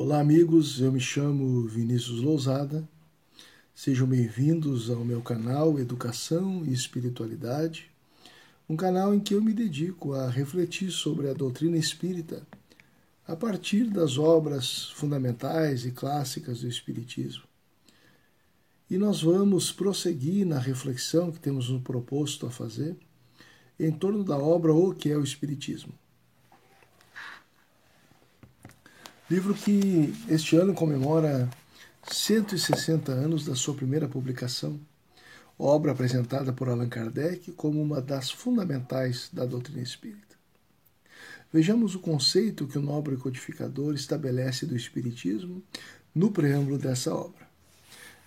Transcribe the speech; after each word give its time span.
Olá, 0.00 0.20
amigos. 0.20 0.80
Eu 0.80 0.92
me 0.92 1.00
chamo 1.00 1.66
Vinícius 1.66 2.20
Lousada. 2.20 2.88
Sejam 3.74 4.06
bem-vindos 4.06 4.90
ao 4.90 5.04
meu 5.04 5.20
canal 5.20 5.76
Educação 5.76 6.64
e 6.64 6.72
Espiritualidade, 6.72 7.90
um 8.68 8.76
canal 8.76 9.12
em 9.12 9.18
que 9.18 9.34
eu 9.34 9.42
me 9.42 9.52
dedico 9.52 10.12
a 10.12 10.30
refletir 10.30 10.92
sobre 10.92 11.28
a 11.28 11.34
doutrina 11.34 11.76
espírita 11.76 12.46
a 13.26 13.34
partir 13.34 13.90
das 13.90 14.18
obras 14.18 14.90
fundamentais 14.90 15.84
e 15.84 15.90
clássicas 15.90 16.60
do 16.60 16.68
Espiritismo. 16.68 17.42
E 18.88 18.96
nós 18.98 19.20
vamos 19.20 19.72
prosseguir 19.72 20.46
na 20.46 20.60
reflexão 20.60 21.32
que 21.32 21.40
temos 21.40 21.68
nos 21.70 21.82
proposto 21.82 22.46
a 22.46 22.50
fazer 22.52 22.96
em 23.80 23.90
torno 23.90 24.22
da 24.22 24.38
obra 24.38 24.72
O 24.72 24.94
que 24.94 25.10
é 25.10 25.16
o 25.16 25.24
Espiritismo. 25.24 25.92
Livro 29.30 29.52
que 29.52 30.14
este 30.26 30.56
ano 30.56 30.72
comemora 30.72 31.50
160 32.10 33.12
anos 33.12 33.44
da 33.44 33.54
sua 33.54 33.74
primeira 33.74 34.08
publicação, 34.08 34.80
obra 35.58 35.92
apresentada 35.92 36.50
por 36.50 36.66
Allan 36.66 36.88
Kardec 36.88 37.52
como 37.52 37.82
uma 37.82 38.00
das 38.00 38.30
fundamentais 38.30 39.28
da 39.30 39.44
doutrina 39.44 39.82
espírita. 39.82 40.34
Vejamos 41.52 41.94
o 41.94 41.98
conceito 41.98 42.66
que 42.66 42.78
o 42.78 42.82
nobre 42.82 43.18
codificador 43.18 43.92
estabelece 43.92 44.64
do 44.64 44.74
Espiritismo 44.74 45.62
no 46.14 46.30
preâmbulo 46.30 46.78
dessa 46.78 47.14
obra. 47.14 47.46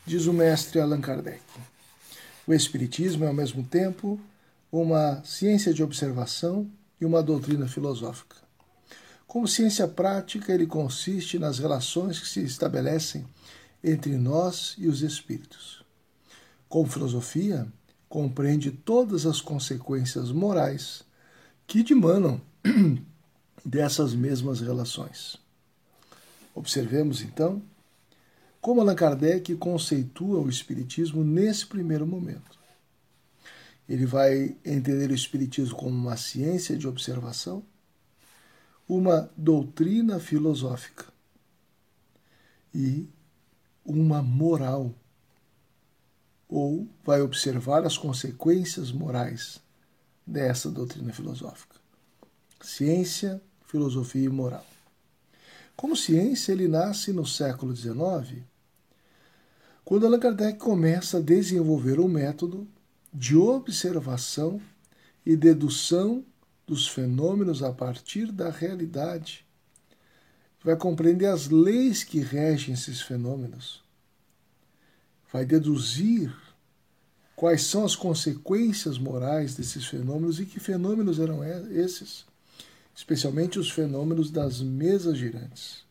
Diz 0.06 0.28
o 0.28 0.34
mestre 0.34 0.80
Allan 0.80 1.02
Kardec: 1.02 1.42
O 2.46 2.54
Espiritismo 2.54 3.24
é 3.24 3.28
ao 3.28 3.34
mesmo 3.34 3.64
tempo 3.64 4.22
uma 4.72 5.24
ciência 5.26 5.74
de 5.74 5.82
observação 5.82 6.70
e 7.00 7.06
uma 7.06 7.24
doutrina 7.24 7.68
filosófica. 7.68 8.51
Como 9.32 9.48
ciência 9.48 9.88
prática, 9.88 10.52
ele 10.52 10.68
consiste 10.68 11.40
nas 11.40 11.58
relações 11.58 12.20
que 12.20 12.28
se 12.28 12.44
estabelecem 12.44 13.26
entre 13.82 14.18
nós 14.18 14.76
e 14.78 14.90
os 14.90 15.02
espíritos. 15.02 15.86
Como 16.68 16.90
filosofia, 16.90 17.66
compreende 18.10 18.72
todas 18.72 19.26
as 19.26 19.40
consequências 19.40 20.34
morais 20.34 21.06
que 21.66 21.82
dimanam 21.82 22.42
dessas 23.66 24.14
mesmas 24.14 24.60
relações. 24.60 25.38
Observemos, 26.54 27.22
então, 27.22 27.64
como 28.60 28.82
Allan 28.82 28.96
Kardec 28.96 29.56
conceitua 29.56 30.42
o 30.42 30.50
Espiritismo 30.50 31.24
nesse 31.24 31.66
primeiro 31.66 32.06
momento. 32.06 32.60
Ele 33.88 34.06
vai 34.06 34.58
entender 34.66 35.10
o 35.10 35.16
Espiritismo 35.16 35.78
como 35.78 35.92
uma 35.92 36.18
ciência 36.18 36.76
de 36.76 36.86
observação, 36.86 37.64
uma 38.88 39.30
doutrina 39.38 40.20
filosófica 40.20 41.06
e 42.74 43.08
uma 43.86 44.22
moral, 44.22 44.94
ou 46.48 46.88
vai 47.04 47.22
observar 47.22 47.86
as 47.86 47.98
consequências 47.98 48.92
morais 48.92 49.62
dessa 50.26 50.70
doutrina 50.70 51.14
filosófica. 51.14 51.76
Ciência, 52.62 53.42
filosofia 53.66 54.26
e 54.26 54.30
moral. 54.30 54.66
Como 55.76 55.96
ciência, 55.96 56.52
ele 56.52 56.68
nasce 56.68 57.12
no 57.12 57.26
século 57.26 57.76
XIX, 57.76 58.44
quando 59.84 60.06
Allan 60.06 60.20
Kardec 60.20 60.60
começa 60.60 61.18
a 61.18 61.22
desenvolver 61.22 62.00
um 62.00 62.08
método 62.08 62.68
de 63.14 63.36
observação 63.36 64.62
e 65.26 65.36
dedução 65.36 66.24
dos 66.72 66.88
fenômenos 66.88 67.62
a 67.62 67.74
partir 67.74 68.32
da 68.32 68.50
realidade. 68.50 69.46
Vai 70.64 70.78
compreender 70.78 71.26
as 71.26 71.50
leis 71.50 72.02
que 72.02 72.22
regem 72.22 72.74
esses 72.74 73.02
fenômenos. 73.02 73.84
Vai 75.34 75.46
deduzir 75.46 76.34
quais 77.36 77.64
são 77.64 77.84
as 77.84 77.94
consequências 77.94 78.98
morais 78.98 79.54
desses 79.54 79.86
fenômenos 79.86 80.40
e 80.40 80.46
que 80.46 80.62
fenômenos 80.62 81.20
eram 81.20 81.44
esses, 81.44 82.24
especialmente 82.96 83.60
os 83.60 83.70
fenômenos 83.70 84.32
das 84.32 84.62
mesas 84.62 85.18
girantes, 85.18 85.84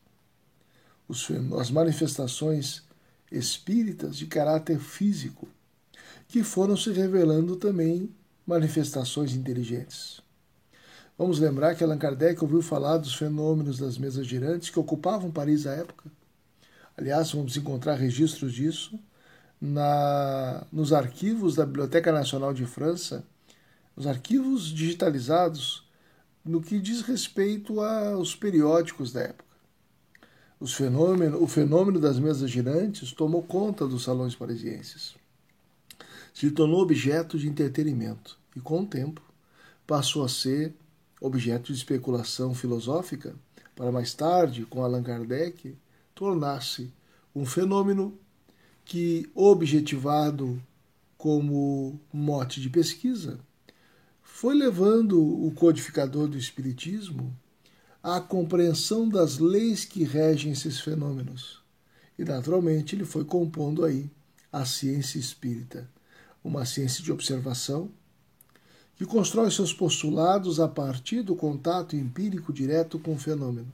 as 1.61 1.71
manifestações 1.71 2.83
espíritas 3.31 4.17
de 4.17 4.27
caráter 4.27 4.81
físico, 4.81 5.47
que 6.27 6.43
foram 6.43 6.75
se 6.75 6.91
revelando 6.91 7.55
também 7.57 8.09
manifestações 8.47 9.35
inteligentes. 9.35 10.23
Vamos 11.21 11.39
lembrar 11.39 11.75
que 11.75 11.85
Allan 11.85 11.99
Kardec 11.99 12.43
ouviu 12.43 12.63
falar 12.63 12.97
dos 12.97 13.15
fenômenos 13.15 13.77
das 13.77 13.99
mesas 13.99 14.27
girantes 14.27 14.71
que 14.71 14.81
ocupavam 14.81 15.31
Paris 15.31 15.67
à 15.67 15.75
época. 15.75 16.11
Aliás, 16.97 17.33
vamos 17.33 17.55
encontrar 17.59 17.97
registros 17.97 18.55
disso 18.55 18.99
na, 19.61 20.67
nos 20.73 20.95
arquivos 20.95 21.55
da 21.55 21.67
Biblioteca 21.67 22.11
Nacional 22.11 22.55
de 22.55 22.65
França, 22.65 23.23
nos 23.95 24.07
arquivos 24.07 24.69
digitalizados, 24.69 25.87
no 26.43 26.63
que 26.63 26.81
diz 26.81 27.03
respeito 27.03 27.83
aos 27.83 28.35
periódicos 28.35 29.13
da 29.13 29.21
época. 29.21 29.45
Os 30.59 30.73
fenômeno, 30.73 31.43
o 31.43 31.47
fenômeno 31.47 32.01
das 32.01 32.19
mesas 32.19 32.51
girantes 32.51 33.13
tomou 33.13 33.43
conta 33.43 33.87
dos 33.87 34.05
salões 34.05 34.35
parisienses. 34.35 35.15
Se 36.33 36.51
tornou 36.51 36.81
objeto 36.81 37.39
de 37.39 37.47
entretenimento 37.47 38.39
e, 38.57 38.61
com 38.61 38.81
o 38.81 38.87
tempo, 38.87 39.21
passou 39.87 40.25
a 40.25 40.29
ser 40.31 40.75
objeto 41.21 41.73
de 41.73 41.79
especulação 41.79 42.55
filosófica, 42.55 43.35
para 43.77 43.93
mais 43.93 44.15
tarde, 44.15 44.65
com 44.65 44.83
Allan 44.83 45.03
Kardec, 45.03 45.77
tornar-se 46.15 46.93
um 47.35 47.45
fenômeno 47.45 48.19
que, 48.85 49.31
objetivado 49.35 50.61
como 51.17 52.01
mote 52.13 52.61
de 52.61 52.71
pesquisa, 52.71 53.39
foi 54.23 54.55
levando 54.55 55.21
o 55.23 55.53
codificador 55.53 56.27
do 56.27 56.39
Espiritismo 56.39 57.37
à 58.03 58.21
compreensão 58.21 59.09
das 59.09 59.39
leis 59.39 59.85
que 59.85 60.03
regem 60.03 60.53
esses 60.53 60.81
fenômenos. 60.81 61.63
E, 62.19 62.25
naturalmente, 62.25 62.97
ele 62.97 63.05
foi 63.05 63.25
compondo 63.25 63.85
aí 63.85 64.11
a 64.51 64.65
ciência 64.65 65.19
espírita, 65.19 65.89
uma 66.43 66.65
ciência 66.65 67.05
de 67.05 67.13
observação 67.13 67.91
que 69.01 69.07
constrói 69.07 69.51
seus 69.51 69.73
postulados 69.73 70.61
a 70.61 70.69
partir 70.69 71.23
do 71.23 71.35
contato 71.35 71.97
empírico 71.97 72.53
direto 72.53 72.99
com 72.99 73.15
o 73.15 73.19
fenômeno 73.19 73.73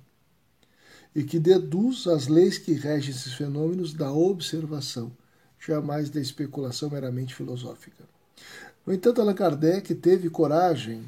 e 1.13 1.25
que 1.25 1.41
deduz 1.41 2.07
as 2.07 2.29
leis 2.29 2.59
que 2.59 2.75
regem 2.75 3.11
esses 3.11 3.33
fenômenos 3.33 3.93
da 3.93 4.13
observação, 4.13 5.11
jamais 5.59 6.11
da 6.11 6.21
especulação 6.21 6.89
meramente 6.89 7.35
filosófica. 7.35 8.05
No 8.87 8.95
entanto, 8.95 9.21
Allan 9.21 9.35
Kardec 9.35 9.97
teve 9.97 10.31
coragem, 10.31 11.03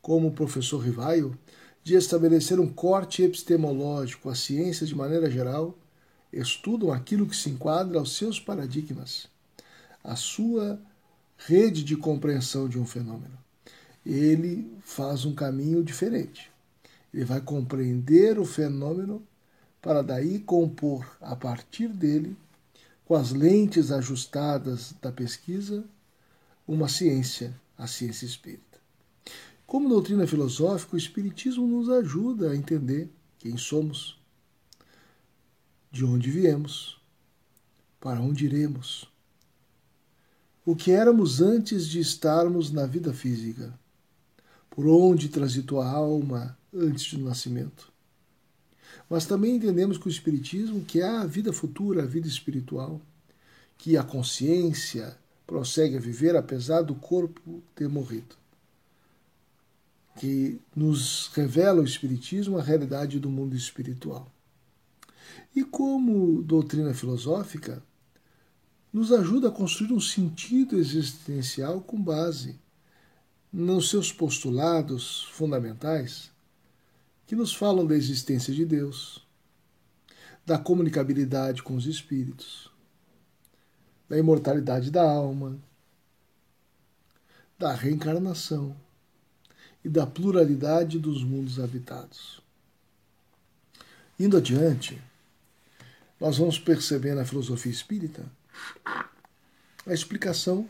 como 0.00 0.28
o 0.28 0.32
professor 0.32 0.78
Rivaio, 0.78 1.36
de 1.82 1.96
estabelecer 1.96 2.60
um 2.60 2.68
corte 2.68 3.24
epistemológico. 3.24 4.30
As 4.30 4.38
ciências, 4.38 4.88
de 4.88 4.94
maneira 4.94 5.28
geral, 5.28 5.76
estudam 6.32 6.92
aquilo 6.92 7.26
que 7.26 7.34
se 7.34 7.50
enquadra 7.50 7.98
aos 7.98 8.14
seus 8.14 8.38
paradigmas, 8.38 9.26
a 10.04 10.14
sua 10.14 10.80
rede 11.46 11.82
de 11.82 11.96
compreensão 11.96 12.68
de 12.68 12.78
um 12.78 12.86
fenômeno. 12.86 13.36
Ele 14.04 14.70
faz 14.82 15.24
um 15.24 15.34
caminho 15.34 15.82
diferente. 15.82 16.50
Ele 17.12 17.24
vai 17.24 17.40
compreender 17.40 18.38
o 18.38 18.44
fenômeno 18.44 19.22
para 19.80 20.02
daí 20.02 20.38
compor 20.38 21.16
a 21.20 21.34
partir 21.34 21.88
dele, 21.88 22.36
com 23.04 23.14
as 23.14 23.32
lentes 23.32 23.90
ajustadas 23.90 24.94
da 25.02 25.10
pesquisa, 25.10 25.84
uma 26.66 26.88
ciência, 26.88 27.54
a 27.76 27.86
ciência 27.86 28.24
espírita. 28.24 28.78
Como 29.66 29.88
doutrina 29.88 30.26
filosófica, 30.26 30.94
o 30.94 30.98
Espiritismo 30.98 31.66
nos 31.66 31.88
ajuda 31.88 32.50
a 32.50 32.56
entender 32.56 33.10
quem 33.38 33.56
somos, 33.56 34.18
de 35.90 36.04
onde 36.04 36.30
viemos, 36.30 37.00
para 38.00 38.20
onde 38.20 38.44
iremos 38.44 39.11
o 40.64 40.76
que 40.76 40.92
éramos 40.92 41.40
antes 41.40 41.88
de 41.88 41.98
estarmos 41.98 42.70
na 42.70 42.86
vida 42.86 43.12
física, 43.12 43.72
por 44.70 44.86
onde 44.86 45.28
transitou 45.28 45.80
a 45.80 45.88
alma 45.90 46.56
antes 46.72 47.12
do 47.12 47.24
nascimento. 47.24 47.92
Mas 49.08 49.26
também 49.26 49.56
entendemos 49.56 49.98
que 49.98 50.06
o 50.06 50.10
Espiritismo, 50.10 50.84
que 50.84 51.02
há 51.02 51.20
a 51.20 51.26
vida 51.26 51.52
futura, 51.52 52.02
a 52.02 52.06
vida 52.06 52.28
espiritual, 52.28 53.00
que 53.76 53.96
a 53.96 54.02
consciência 54.02 55.16
prossegue 55.46 55.96
a 55.96 56.00
viver 56.00 56.36
apesar 56.36 56.82
do 56.82 56.94
corpo 56.94 57.62
ter 57.74 57.88
morrido. 57.88 58.36
Que 60.16 60.60
nos 60.74 61.28
revela 61.34 61.80
o 61.80 61.84
Espiritismo 61.84 62.56
a 62.56 62.62
realidade 62.62 63.18
do 63.18 63.28
mundo 63.28 63.56
espiritual. 63.56 64.30
E 65.54 65.64
como 65.64 66.42
doutrina 66.42 66.94
filosófica, 66.94 67.82
nos 68.92 69.10
ajuda 69.10 69.48
a 69.48 69.50
construir 69.50 69.92
um 69.92 70.00
sentido 70.00 70.76
existencial 70.76 71.80
com 71.80 72.00
base 72.00 72.58
nos 73.50 73.88
seus 73.88 74.12
postulados 74.12 75.24
fundamentais 75.32 76.30
que 77.26 77.34
nos 77.34 77.54
falam 77.54 77.86
da 77.86 77.94
existência 77.94 78.52
de 78.52 78.66
Deus, 78.66 79.24
da 80.44 80.58
comunicabilidade 80.58 81.62
com 81.62 81.74
os 81.74 81.86
espíritos, 81.86 82.70
da 84.08 84.18
imortalidade 84.18 84.90
da 84.90 85.02
alma, 85.02 85.58
da 87.58 87.72
reencarnação 87.72 88.76
e 89.82 89.88
da 89.88 90.06
pluralidade 90.06 90.98
dos 90.98 91.24
mundos 91.24 91.58
habitados. 91.58 92.42
Indo 94.18 94.36
adiante, 94.36 95.00
nós 96.20 96.36
vamos 96.36 96.58
perceber 96.58 97.14
na 97.14 97.24
filosofia 97.24 97.72
espírita 97.72 98.24
a 99.86 99.92
explicação 99.92 100.68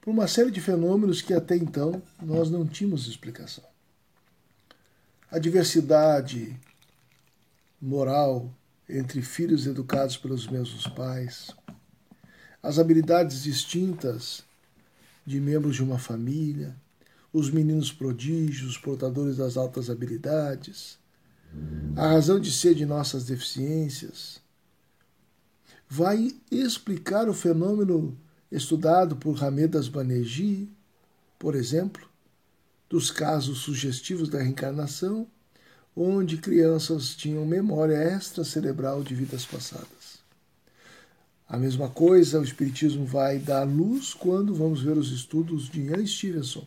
para 0.00 0.10
uma 0.10 0.28
série 0.28 0.50
de 0.50 0.60
fenômenos 0.60 1.20
que 1.20 1.34
até 1.34 1.56
então 1.56 2.02
nós 2.22 2.50
não 2.50 2.66
tínhamos 2.66 3.06
explicação. 3.06 3.64
A 5.30 5.38
diversidade 5.38 6.58
moral 7.80 8.50
entre 8.88 9.20
filhos 9.20 9.66
educados 9.66 10.16
pelos 10.16 10.46
mesmos 10.46 10.86
pais, 10.86 11.50
as 12.62 12.78
habilidades 12.78 13.42
distintas 13.42 14.44
de 15.26 15.40
membros 15.40 15.74
de 15.74 15.82
uma 15.82 15.98
família, 15.98 16.74
os 17.32 17.50
meninos 17.50 17.92
prodígios, 17.92 18.78
portadores 18.78 19.36
das 19.36 19.56
altas 19.56 19.90
habilidades, 19.90 20.98
a 21.96 22.08
razão 22.08 22.38
de 22.38 22.52
ser 22.52 22.74
de 22.74 22.86
nossas 22.86 23.24
deficiências, 23.24 24.40
vai 25.88 26.34
explicar 26.50 27.28
o 27.28 27.34
fenômeno 27.34 28.18
estudado 28.50 29.16
por 29.16 29.32
Ramedas 29.32 29.88
Banerjee, 29.88 30.68
por 31.38 31.54
exemplo, 31.54 32.08
dos 32.88 33.10
casos 33.10 33.58
sugestivos 33.58 34.28
da 34.28 34.40
reencarnação, 34.42 35.26
onde 35.94 36.38
crianças 36.38 37.14
tinham 37.14 37.44
memória 37.46 37.96
extracerebral 38.16 39.02
de 39.02 39.14
vidas 39.14 39.44
passadas. 39.44 40.16
A 41.48 41.56
mesma 41.56 41.88
coisa 41.88 42.40
o 42.40 42.44
Espiritismo 42.44 43.06
vai 43.06 43.38
dar 43.38 43.62
luz 43.64 44.12
quando 44.12 44.54
vamos 44.54 44.82
ver 44.82 44.96
os 44.96 45.12
estudos 45.12 45.68
de 45.68 45.82
Ian 45.82 46.04
Stevenson, 46.04 46.66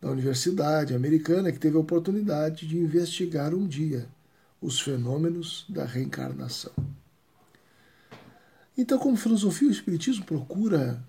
da 0.00 0.10
Universidade 0.10 0.94
Americana, 0.94 1.52
que 1.52 1.58
teve 1.58 1.76
a 1.76 1.80
oportunidade 1.80 2.66
de 2.66 2.76
investigar 2.76 3.54
um 3.54 3.66
dia 3.66 4.08
os 4.62 4.80
fenômenos 4.80 5.66
da 5.68 5.84
reencarnação. 5.84 6.72
Então, 8.78 8.98
como 8.98 9.16
filosofia, 9.16 9.68
o 9.68 9.72
Espiritismo 9.72 10.24
procura 10.24 11.02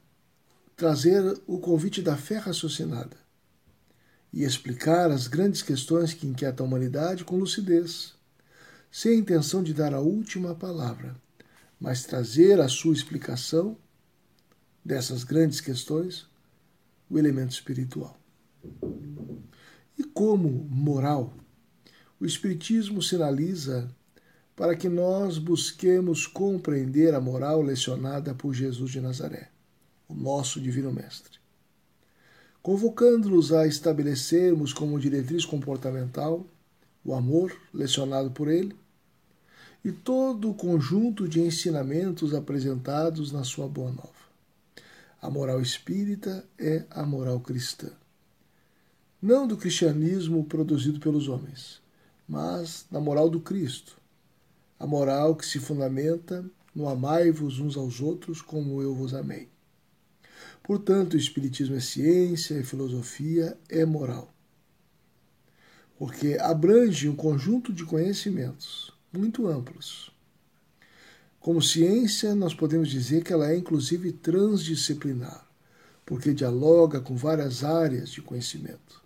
trazer 0.75 1.21
o 1.45 1.59
convite 1.59 2.01
da 2.01 2.17
fé 2.17 2.37
raciocinada 2.37 3.15
e 4.33 4.43
explicar 4.43 5.11
as 5.11 5.27
grandes 5.27 5.61
questões 5.61 6.13
que 6.13 6.25
inquietam 6.25 6.65
a 6.65 6.67
humanidade 6.67 7.23
com 7.23 7.37
lucidez, 7.37 8.15
sem 8.91 9.13
a 9.13 9.19
intenção 9.19 9.61
de 9.63 9.73
dar 9.73 9.93
a 9.93 9.99
última 9.99 10.55
palavra, 10.55 11.15
mas 11.79 12.03
trazer 12.03 12.59
a 12.59 12.67
sua 12.67 12.93
explicação 12.93 13.77
dessas 14.83 15.23
grandes 15.23 15.61
questões 15.61 16.27
o 17.09 17.19
elemento 17.19 17.51
espiritual. 17.51 18.19
E 19.97 20.03
como 20.03 20.49
moral, 20.69 21.33
o 22.23 22.25
Espiritismo 22.25 23.01
sinaliza 23.01 23.93
para 24.55 24.77
que 24.77 24.87
nós 24.87 25.37
busquemos 25.37 26.25
compreender 26.25 27.13
a 27.13 27.19
moral 27.19 27.61
lecionada 27.61 28.33
por 28.33 28.53
Jesus 28.53 28.91
de 28.91 29.01
Nazaré, 29.01 29.49
o 30.07 30.13
nosso 30.13 30.61
Divino 30.61 30.89
Mestre. 30.89 31.37
Convocando-nos 32.61 33.51
a 33.51 33.67
estabelecermos 33.67 34.71
como 34.71 35.01
diretriz 35.01 35.43
comportamental 35.43 36.47
o 37.03 37.13
amor 37.13 37.53
lecionado 37.73 38.31
por 38.31 38.47
ele 38.47 38.73
e 39.83 39.91
todo 39.91 40.49
o 40.49 40.53
conjunto 40.53 41.27
de 41.27 41.41
ensinamentos 41.41 42.33
apresentados 42.33 43.33
na 43.33 43.43
sua 43.43 43.67
Boa 43.67 43.91
Nova. 43.91 44.23
A 45.21 45.29
moral 45.29 45.61
espírita 45.61 46.45
é 46.57 46.85
a 46.89 47.05
moral 47.05 47.41
cristã. 47.41 47.89
Não 49.21 49.45
do 49.45 49.57
cristianismo 49.57 50.45
produzido 50.45 51.01
pelos 51.01 51.27
homens, 51.27 51.82
mas 52.33 52.87
da 52.89 52.99
moral 52.99 53.29
do 53.29 53.39
Cristo, 53.39 53.95
a 54.79 54.87
moral 54.87 55.35
que 55.35 55.45
se 55.45 55.59
fundamenta 55.59 56.43
no 56.73 56.89
amai-vos 56.89 57.59
uns 57.59 57.77
aos 57.77 58.01
outros 58.01 58.41
como 58.41 58.81
eu 58.81 58.95
vos 58.95 59.13
amei. 59.13 59.47
Portanto, 60.63 61.13
o 61.13 61.17
Espiritismo 61.17 61.75
é 61.75 61.79
ciência 61.79 62.55
e 62.55 62.63
filosofia 62.63 63.55
é 63.69 63.85
moral, 63.85 64.33
porque 65.95 66.35
abrange 66.41 67.07
um 67.07 67.15
conjunto 67.15 67.71
de 67.71 67.85
conhecimentos 67.85 68.91
muito 69.13 69.45
amplos. 69.45 70.11
Como 71.39 71.61
ciência, 71.61 72.33
nós 72.33 72.55
podemos 72.55 72.89
dizer 72.89 73.23
que 73.23 73.31
ela 73.31 73.51
é 73.51 73.55
inclusive 73.55 74.11
transdisciplinar, 74.11 75.47
porque 76.03 76.33
dialoga 76.33 76.99
com 76.99 77.15
várias 77.15 77.63
áreas 77.63 78.09
de 78.09 78.23
conhecimento. 78.23 79.02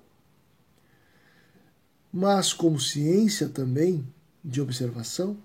Mas, 2.12 2.54
como 2.54 2.80
ciência 2.80 3.50
também 3.50 4.08
de 4.44 4.62
observação, 4.62 5.38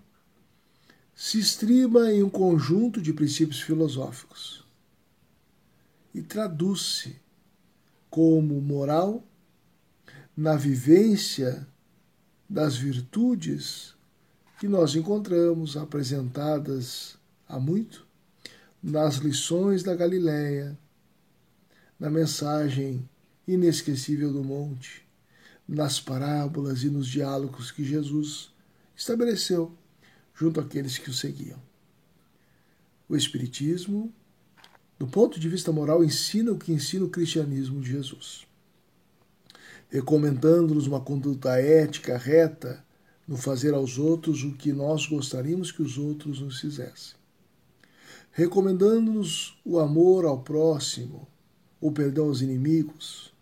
se 1.14 1.38
estriba 1.38 2.12
em 2.12 2.22
um 2.22 2.30
conjunto 2.30 3.00
de 3.00 3.12
princípios 3.12 3.60
filosóficos 3.60 4.64
e 6.14 6.22
traduz-se 6.22 7.16
como 8.10 8.60
moral 8.60 9.24
na 10.36 10.56
vivência 10.56 11.66
das 12.48 12.76
virtudes 12.76 13.94
que 14.58 14.68
nós 14.68 14.94
encontramos 14.94 15.76
apresentadas 15.76 17.16
há 17.48 17.58
muito 17.58 18.06
nas 18.82 19.16
lições 19.16 19.82
da 19.82 19.94
Galileia, 19.94 20.76
na 21.98 22.10
mensagem 22.10 23.08
inesquecível 23.46 24.32
do 24.32 24.42
monte, 24.42 25.06
nas 25.68 26.00
parábolas 26.00 26.82
e 26.82 26.90
nos 26.90 27.06
diálogos 27.06 27.70
que 27.70 27.84
Jesus 27.84 28.52
estabeleceu 28.96 29.76
junto 30.34 30.60
àqueles 30.60 30.98
que 30.98 31.10
o 31.10 31.14
seguiam. 31.14 31.60
O 33.08 33.16
Espiritismo, 33.16 34.12
do 34.98 35.06
ponto 35.06 35.38
de 35.38 35.48
vista 35.48 35.72
moral, 35.72 36.02
ensina 36.02 36.52
o 36.52 36.58
que 36.58 36.72
ensina 36.72 37.04
o 37.04 37.10
cristianismo 37.10 37.80
de 37.80 37.90
Jesus, 37.90 38.46
recomendando-nos 39.88 40.86
uma 40.86 41.00
conduta 41.00 41.60
ética 41.60 42.16
reta 42.16 42.84
no 43.26 43.36
fazer 43.36 43.74
aos 43.74 43.98
outros 43.98 44.42
o 44.42 44.52
que 44.52 44.72
nós 44.72 45.06
gostaríamos 45.06 45.70
que 45.70 45.82
os 45.82 45.98
outros 45.98 46.40
nos 46.40 46.60
fizessem, 46.60 47.14
recomendando-nos 48.32 49.60
o 49.64 49.78
amor 49.78 50.24
ao 50.24 50.42
próximo, 50.42 51.28
o 51.80 51.92
perdão 51.92 52.26
aos 52.26 52.40
inimigos, 52.40 53.32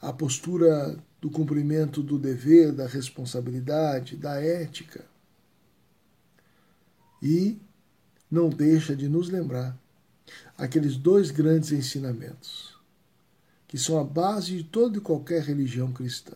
a 0.00 0.12
postura 0.12 1.02
do 1.20 1.30
cumprimento 1.30 2.02
do 2.02 2.18
dever, 2.18 2.72
da 2.72 2.86
responsabilidade, 2.86 4.16
da 4.16 4.40
ética 4.40 5.04
e 7.22 7.58
não 8.30 8.48
deixa 8.48 8.94
de 8.94 9.08
nos 9.08 9.28
lembrar 9.28 9.76
aqueles 10.56 10.96
dois 10.96 11.30
grandes 11.30 11.72
ensinamentos, 11.72 12.76
que 13.66 13.78
são 13.78 13.98
a 13.98 14.04
base 14.04 14.56
de 14.56 14.64
toda 14.64 14.98
e 14.98 15.00
qualquer 15.00 15.42
religião 15.42 15.92
cristã: 15.92 16.34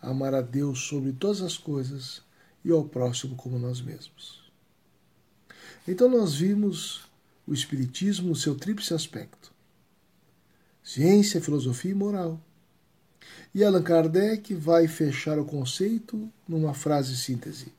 amar 0.00 0.34
a 0.34 0.40
Deus 0.40 0.80
sobre 0.80 1.12
todas 1.12 1.42
as 1.42 1.56
coisas 1.56 2.22
e 2.64 2.70
ao 2.70 2.84
próximo 2.84 3.36
como 3.36 3.58
nós 3.58 3.80
mesmos. 3.80 4.42
Então, 5.86 6.08
nós 6.08 6.34
vimos 6.34 7.02
o 7.46 7.52
Espiritismo 7.52 8.28
no 8.28 8.36
seu 8.36 8.54
tríplice 8.54 8.94
aspecto: 8.94 9.52
ciência, 10.82 11.40
filosofia 11.40 11.90
e 11.90 11.94
moral. 11.94 12.40
E 13.54 13.62
Allan 13.62 13.82
Kardec 13.82 14.54
vai 14.54 14.88
fechar 14.88 15.38
o 15.38 15.44
conceito 15.44 16.30
numa 16.48 16.74
frase 16.74 17.16
síntese 17.16 17.72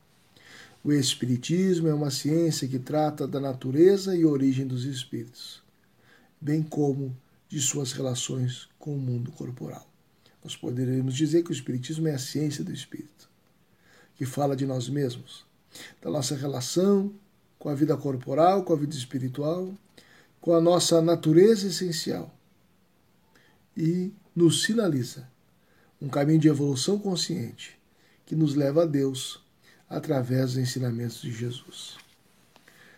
o 0.84 0.92
Espiritismo 0.92 1.88
é 1.88 1.94
uma 1.94 2.10
ciência 2.10 2.68
que 2.68 2.78
trata 2.78 3.26
da 3.26 3.40
natureza 3.40 4.14
e 4.14 4.26
origem 4.26 4.66
dos 4.66 4.84
espíritos, 4.84 5.62
bem 6.38 6.62
como 6.62 7.16
de 7.48 7.58
suas 7.58 7.92
relações 7.92 8.68
com 8.78 8.94
o 8.94 8.98
mundo 8.98 9.32
corporal. 9.32 9.88
Nós 10.44 10.54
poderíamos 10.54 11.14
dizer 11.14 11.42
que 11.42 11.50
o 11.50 11.54
Espiritismo 11.54 12.06
é 12.06 12.12
a 12.12 12.18
ciência 12.18 12.62
do 12.62 12.70
espírito, 12.70 13.30
que 14.14 14.26
fala 14.26 14.54
de 14.54 14.66
nós 14.66 14.86
mesmos, 14.90 15.46
da 16.02 16.10
nossa 16.10 16.36
relação 16.36 17.10
com 17.58 17.70
a 17.70 17.74
vida 17.74 17.96
corporal, 17.96 18.62
com 18.62 18.74
a 18.74 18.76
vida 18.76 18.94
espiritual, 18.94 19.72
com 20.38 20.54
a 20.54 20.60
nossa 20.60 21.00
natureza 21.00 21.66
essencial 21.66 22.30
e 23.74 24.12
nos 24.36 24.64
sinaliza 24.64 25.26
um 26.04 26.08
caminho 26.08 26.38
de 26.38 26.48
evolução 26.48 26.98
consciente 26.98 27.78
que 28.26 28.36
nos 28.36 28.54
leva 28.54 28.82
a 28.82 28.86
Deus 28.86 29.42
através 29.88 30.52
dos 30.52 30.58
ensinamentos 30.58 31.22
de 31.22 31.32
Jesus. 31.32 31.96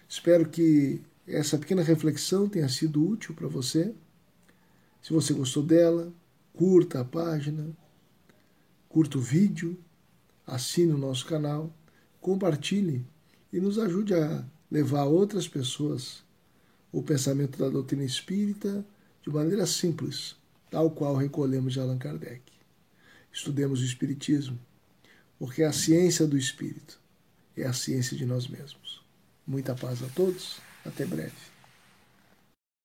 Espero 0.09 0.49
que 0.49 1.01
essa 1.25 1.57
pequena 1.57 1.85
reflexão 1.85 2.49
tenha 2.49 2.69
sido 2.69 3.07
útil 3.07 3.33
para 3.33 3.47
você. 3.47 3.95
Se 5.01 5.13
você 5.13 5.33
gostou 5.33 5.63
dela, 5.63 6.13
curta 6.53 7.01
a 7.01 7.05
página, 7.05 7.69
curta 8.89 9.19
o 9.19 9.21
vídeo, 9.21 9.79
assine 10.45 10.93
o 10.93 10.99
nosso 10.99 11.27
canal, 11.27 11.73
compartilhe 12.21 13.07
e 13.53 13.61
nos 13.61 13.79
ajude 13.79 14.15
a 14.15 14.45
levar 14.69 15.05
outras 15.05 15.47
pessoas 15.47 16.25
o 16.91 17.01
pensamento 17.05 17.57
da 17.57 17.69
doutrina 17.69 18.03
espírita 18.03 18.85
de 19.23 19.31
maneira 19.31 19.65
simples, 19.65 20.35
tal 20.69 20.91
qual 20.91 21.15
recolhemos 21.15 21.73
de 21.73 21.79
Allan 21.79 21.99
Kardec. 21.99 22.56
Estudemos 23.37 23.83
o 23.83 23.85
Espiritismo, 23.85 24.59
porque 25.39 25.63
a 25.63 25.71
ciência 25.71 26.27
do 26.27 26.39
Espírito 26.39 26.99
é 27.55 27.67
a 27.67 27.73
ciência 27.75 28.17
de 28.17 28.25
nós 28.25 28.49
mesmos. 28.49 29.05
Muita 29.47 29.75
paz 29.75 30.03
a 30.03 30.07
todos, 30.09 30.57
até 30.87 31.05
breve. 31.05 31.35